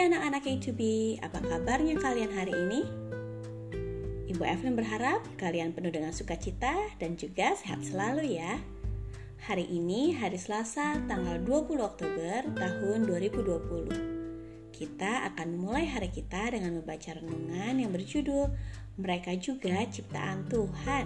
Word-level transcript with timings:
anak-anak 0.00 0.40
A2B, 0.48 0.80
apa 1.20 1.36
kabarnya 1.36 2.00
kalian 2.00 2.32
hari 2.32 2.56
ini? 2.56 2.80
Ibu 4.32 4.40
Evelyn 4.40 4.72
berharap 4.72 5.20
kalian 5.36 5.76
penuh 5.76 5.92
dengan 5.92 6.16
sukacita 6.16 6.72
dan 6.96 7.20
juga 7.20 7.52
sehat 7.52 7.84
selalu 7.84 8.40
ya. 8.40 8.56
Hari 9.44 9.68
ini 9.68 10.16
hari 10.16 10.40
Selasa 10.40 10.96
tanggal 11.04 11.44
20 11.44 11.76
Oktober 11.76 12.40
tahun 12.56 13.04
2020. 13.04 14.72
Kita 14.72 15.28
akan 15.28 15.46
memulai 15.52 15.92
hari 15.92 16.08
kita 16.08 16.48
dengan 16.56 16.80
membaca 16.80 17.12
renungan 17.12 17.84
yang 17.84 17.92
berjudul 17.92 18.48
Mereka 18.96 19.36
juga 19.44 19.84
ciptaan 19.84 20.48
Tuhan. 20.48 21.04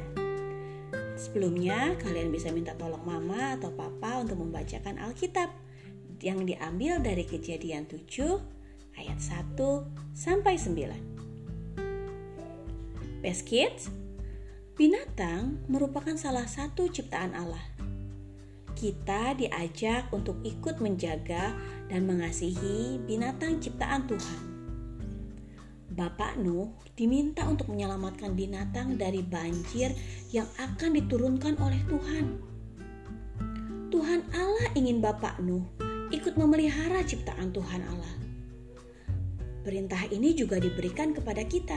Sebelumnya, 1.18 1.98
kalian 1.98 2.30
bisa 2.30 2.55
minta 2.55 2.70
tolong 2.78 3.02
mama 3.02 3.59
atau 3.59 3.74
papa 3.74 4.23
untuk 4.23 4.38
membacakan 4.38 5.02
Alkitab 5.02 5.50
yang 6.22 6.46
diambil 6.46 7.02
dari 7.02 7.24
kejadian 7.27 7.86
7 7.86 8.38
ayat 8.98 9.18
1 9.22 9.54
sampai 10.14 10.59
9. 10.59 11.18
Best 13.22 13.46
Kids, 13.46 13.90
binatang 14.78 15.59
merupakan 15.66 16.14
salah 16.14 16.46
satu 16.46 16.86
ciptaan 16.86 17.34
Allah. 17.34 17.62
Kita 18.78 19.34
diajak 19.34 20.14
untuk 20.14 20.38
ikut 20.46 20.78
menjaga 20.78 21.50
dan 21.90 22.06
mengasihi 22.06 23.02
binatang 23.02 23.59
ciptaan 23.59 24.06
Tuhan. 24.06 24.42
Bapak 25.98 26.38
Nuh 26.38 26.78
diminta 26.95 27.42
untuk 27.42 27.74
menyelamatkan 27.74 28.38
binatang 28.38 28.95
dari 28.95 29.18
banjir 29.18 29.90
yang 30.30 30.46
akan 30.62 30.95
diturunkan 30.95 31.59
oleh 31.59 31.82
Tuhan. 31.90 32.38
Tuhan 33.90 34.21
Allah 34.30 34.66
ingin 34.78 35.02
Bapak 35.02 35.43
Nuh 35.43 35.87
ikut 36.09 36.40
memelihara 36.40 37.04
ciptaan 37.04 37.52
Tuhan 37.52 37.82
Allah. 37.84 38.14
Perintah 39.60 40.01
ini 40.09 40.32
juga 40.32 40.56
diberikan 40.56 41.12
kepada 41.12 41.45
kita. 41.45 41.76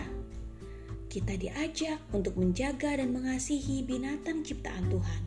Kita 1.12 1.36
diajak 1.36 2.00
untuk 2.16 2.40
menjaga 2.40 2.96
dan 2.96 3.12
mengasihi 3.12 3.84
binatang 3.84 4.48
ciptaan 4.48 4.88
Tuhan. 4.88 5.22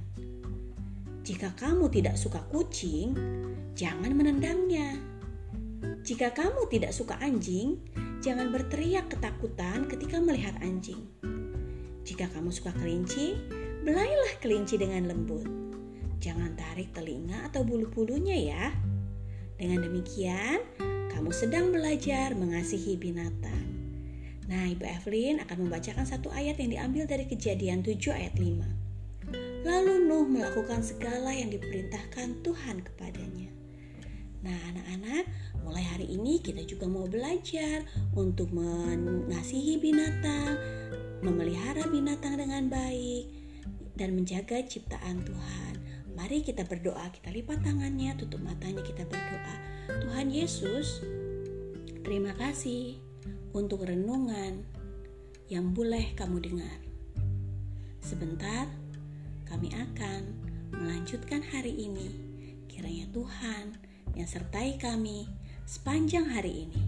Jika 1.24 1.52
kamu 1.56 1.92
tidak 1.92 2.16
suka 2.16 2.41
kucing, 2.48 3.12
jangan 3.77 4.16
menendangnya. 4.16 4.96
Jika 6.05 6.33
kamu 6.33 6.68
tidak 6.72 6.96
suka 6.96 7.20
anjing, 7.20 7.80
jangan 8.24 8.48
berteriak 8.48 9.12
ketakutan 9.12 9.84
ketika 9.84 10.16
melihat 10.20 10.56
anjing. 10.64 11.05
Jika 12.05 12.28
kamu 12.33 12.48
suka 12.48 12.72
kelinci, 12.77 13.36
belailah 13.84 14.41
kelinci 14.41 14.80
dengan 14.80 15.08
lembut. 15.12 15.64
Jangan 16.25 16.56
tarik 16.56 16.97
telinga 16.97 17.44
atau 17.53 17.69
bulu-bulunya 17.69 18.33
ya. 18.33 18.72
Dengan 19.61 19.84
demikian, 19.84 20.64
kamu 21.12 21.28
sedang 21.36 21.69
belajar 21.69 22.33
mengasihi 22.33 22.97
binatang. 22.97 23.69
Nah, 24.48 24.64
Ibu 24.72 24.89
Evelyn 24.89 25.45
akan 25.45 25.69
membacakan 25.69 26.08
satu 26.08 26.33
ayat 26.33 26.56
yang 26.64 26.72
diambil 26.72 27.05
dari 27.05 27.28
kejadian 27.28 27.84
7 27.84 28.17
ayat 28.17 28.41
5. 28.41 29.69
Lalu 29.69 30.08
Nuh 30.08 30.25
melakukan 30.25 30.80
segala 30.80 31.28
yang 31.28 31.52
diperintahkan 31.52 32.41
Tuhan 32.41 32.80
kepadanya. 32.80 33.52
Nah, 34.48 34.56
anak-anak, 34.72 35.28
mulai 35.61 35.84
hari 35.84 36.08
ini 36.08 36.41
kita 36.41 36.64
juga 36.64 36.89
mau 36.89 37.05
belajar 37.05 37.84
untuk 38.17 38.48
mengasihi 38.48 39.77
binatang, 39.77 40.56
memelihara 41.20 41.84
binatang 41.92 42.41
dengan 42.41 42.72
baik, 42.72 43.28
dan 43.92 44.17
menjaga 44.17 44.64
ciptaan 44.64 45.20
Tuhan. 45.20 45.94
Mari 46.15 46.47
kita 46.47 46.62
berdoa, 46.62 47.11
kita 47.11 47.34
lipat 47.34 47.67
tangannya, 47.67 48.15
tutup 48.15 48.39
matanya, 48.41 48.83
kita 48.87 49.03
berdoa. 49.07 49.57
Tuhan 50.01 50.31
Yesus, 50.31 51.02
terima 52.07 52.33
kasih 52.39 52.98
untuk 53.51 53.86
renungan 53.86 54.63
yang 55.51 55.74
boleh 55.74 56.14
kamu 56.14 56.39
dengar. 56.41 56.79
Sebentar, 57.98 58.70
kami 59.45 59.74
akan 59.74 60.23
melanjutkan 60.74 61.42
hari 61.42 61.74
ini. 61.74 62.11
Kiranya 62.70 63.07
Tuhan 63.14 63.79
yang 64.14 64.27
sertai 64.27 64.79
kami 64.79 65.27
sepanjang 65.67 66.30
hari 66.30 66.69
ini. 66.69 66.83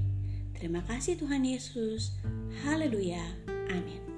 Terima 0.56 0.80
kasih 0.86 1.20
Tuhan 1.20 1.44
Yesus. 1.44 2.16
Haleluya. 2.64 3.22
Amin. 3.70 4.15